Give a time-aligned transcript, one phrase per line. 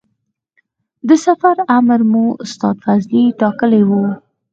[1.07, 3.91] د سفر امر مو استاد فضلي ټاکلی و.